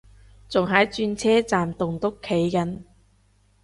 [0.49, 2.81] 仲喺轉車站棟篤企緊